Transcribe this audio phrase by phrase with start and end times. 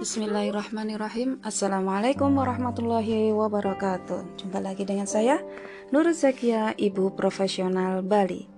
[0.00, 1.44] Bismillahirrahmanirrahim.
[1.44, 4.40] Assalamualaikum warahmatullahi wabarakatuh.
[4.40, 5.44] Jumpa lagi dengan saya
[5.92, 8.48] Nur Zakia, Ibu Profesional Bali.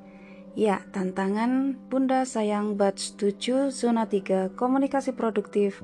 [0.55, 5.83] Ya, tantangan Bunda Sayang Batch 7 Zona 3 Komunikasi Produktif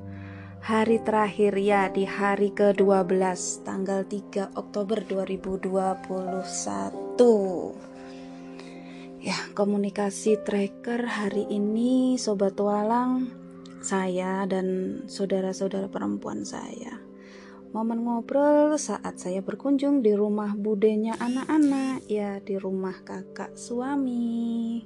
[0.63, 3.19] Hari terakhir ya di hari ke-12
[3.67, 7.19] Tanggal 3 Oktober 2021
[9.19, 13.48] Ya, komunikasi tracker hari ini Sobat Walang
[13.79, 16.99] saya dan saudara-saudara perempuan saya.
[17.69, 24.81] Momen ngobrol saat saya berkunjung di rumah budenya anak-anak, ya di rumah kakak suami.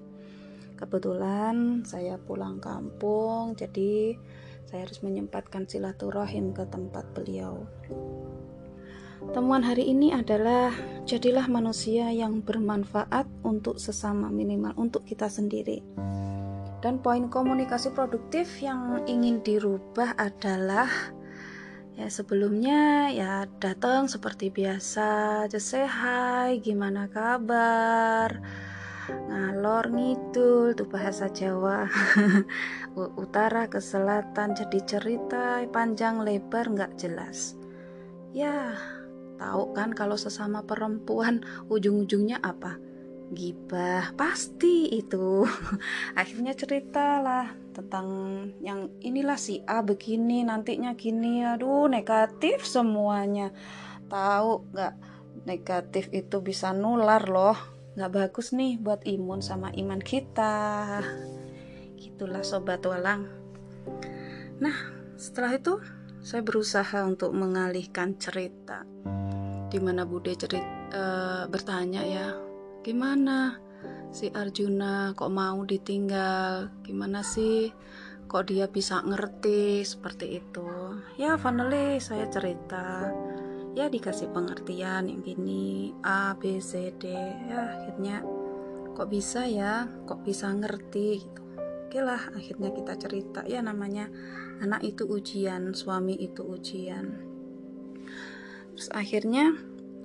[0.76, 4.20] Kebetulan saya pulang kampung, jadi
[4.68, 7.64] saya harus menyempatkan silaturahim ke tempat beliau.
[9.32, 10.76] Temuan hari ini adalah
[11.08, 15.80] jadilah manusia yang bermanfaat untuk sesama minimal untuk kita sendiri.
[16.84, 20.92] Dan poin komunikasi produktif yang ingin dirubah adalah
[21.96, 28.36] ya sebelumnya ya datang seperti biasa, just say hi, gimana kabar?
[29.08, 31.88] ngalor ngidul tuh bahasa Jawa.
[33.24, 37.56] Utara ke selatan jadi cerita panjang lebar nggak jelas.
[38.36, 38.76] Ya
[39.40, 42.80] tahu kan kalau sesama perempuan ujung-ujungnya apa
[43.32, 45.48] gibah pasti itu.
[46.20, 48.08] Akhirnya ceritalah tentang
[48.60, 51.48] yang inilah si A begini nantinya gini.
[51.48, 53.56] Aduh negatif semuanya.
[54.12, 54.94] Tahu nggak
[55.48, 57.58] negatif itu bisa nular loh.
[57.96, 61.00] Nggak bagus nih buat imun sama iman kita.
[61.96, 63.30] Gitulah sobat walang.
[64.60, 64.78] Nah
[65.16, 65.80] setelah itu
[66.20, 68.84] saya berusaha untuk mengalihkan cerita.
[69.74, 72.53] Di mana Bude cerita uh, eh, bertanya ya
[72.84, 73.58] gimana?
[74.12, 76.70] Si Arjuna kok mau ditinggal?
[76.84, 77.72] Gimana sih?
[78.28, 81.00] Kok dia bisa ngerti seperti itu?
[81.16, 83.10] Ya finally saya cerita.
[83.74, 87.10] Ya dikasih pengertian yang gini A B C D.
[87.50, 88.22] Ya akhirnya
[88.94, 89.90] kok bisa ya?
[90.06, 91.42] Kok bisa ngerti gitu?
[91.88, 93.42] Oke lah akhirnya kita cerita.
[93.48, 94.12] Ya namanya
[94.62, 97.18] anak itu ujian suami itu ujian.
[98.76, 99.58] Terus akhirnya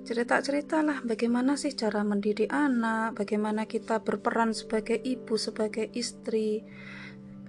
[0.03, 6.63] cerita-ceritalah bagaimana sih cara mendidik anak, bagaimana kita berperan sebagai ibu, sebagai istri,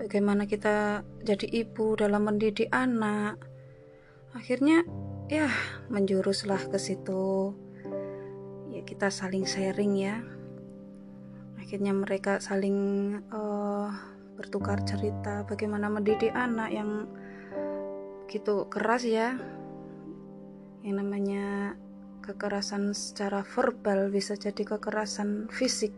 [0.01, 3.37] bagaimana kita jadi ibu dalam mendidik anak.
[4.33, 4.87] Akhirnya
[5.29, 5.51] ya
[5.93, 7.55] menjuruslah ke situ.
[8.73, 10.25] Ya kita saling sharing ya.
[11.61, 12.79] Akhirnya mereka saling
[13.31, 13.93] uh,
[14.35, 17.07] bertukar cerita bagaimana mendidik anak yang
[18.27, 19.37] gitu keras ya.
[20.81, 21.77] Yang namanya
[22.21, 25.93] kekerasan secara verbal bisa jadi kekerasan fisik.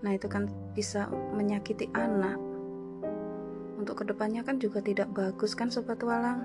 [0.00, 1.06] Nah itu kan bisa
[1.36, 2.40] menyakiti anak.
[3.76, 6.44] Untuk ke depannya kan juga tidak bagus kan sobat walang?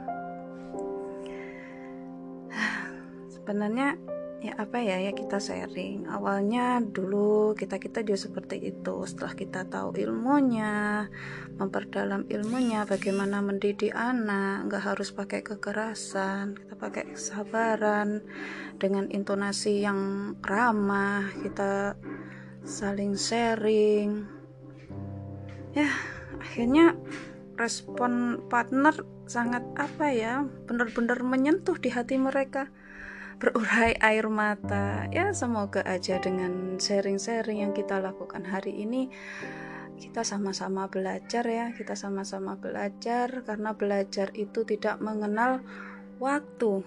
[3.35, 3.99] Sebenarnya
[4.43, 6.07] ya apa ya ya kita sharing.
[6.11, 8.95] Awalnya dulu kita kita juga seperti itu.
[9.07, 11.07] Setelah kita tahu ilmunya
[11.55, 18.21] memperdalam ilmunya bagaimana mendidik anak nggak harus pakai kekerasan kita pakai kesabaran.
[18.75, 21.95] Dengan intonasi yang ramah kita
[22.67, 24.27] saling sharing.
[25.71, 25.87] Ya
[26.43, 26.95] akhirnya
[27.55, 28.93] respon partner
[29.25, 32.69] sangat apa ya benar-benar menyentuh di hati mereka
[33.35, 35.07] berurai air mata.
[35.11, 39.11] Ya semoga aja dengan sharing-sharing yang kita lakukan hari ini
[39.95, 41.71] kita sama-sama belajar ya.
[41.71, 45.63] Kita sama-sama belajar karena belajar itu tidak mengenal
[46.19, 46.83] waktu.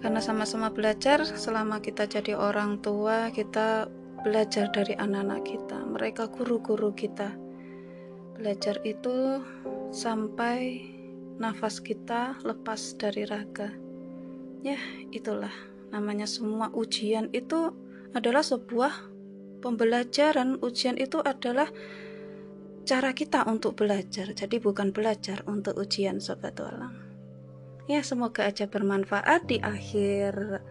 [0.00, 3.88] Karena sama-sama belajar selama kita jadi orang tua kita
[4.24, 5.78] belajar dari anak-anak kita.
[5.84, 7.32] Mereka guru-guru kita.
[8.36, 9.44] Belajar itu
[9.92, 10.88] sampai
[11.36, 13.89] nafas kita lepas dari raga
[14.64, 14.78] ya
[15.10, 15.52] itulah.
[15.90, 17.74] Namanya semua ujian itu
[18.14, 19.10] adalah sebuah
[19.64, 20.62] pembelajaran.
[20.62, 21.68] Ujian itu adalah
[22.86, 24.30] cara kita untuk belajar.
[24.32, 27.10] Jadi bukan belajar untuk ujian sobat walang
[27.90, 30.62] ya semoga aja bermanfaat di akhir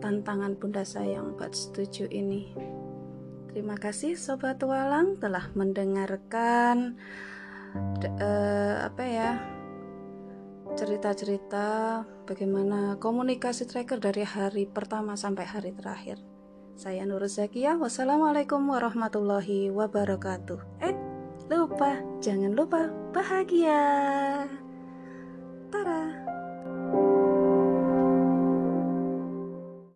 [0.00, 2.56] tantangan bunda sayang buat setuju ini.
[3.52, 6.96] Terima kasih sobat walang telah mendengarkan
[8.16, 9.30] uh, apa ya
[10.78, 16.22] cerita-cerita bagaimana komunikasi tracker dari hari pertama sampai hari terakhir.
[16.78, 20.78] Saya Nur Zakia, wassalamualaikum warahmatullahi wabarakatuh.
[20.78, 20.94] Eh,
[21.50, 24.46] lupa, jangan lupa bahagia.
[25.74, 26.37] Tara.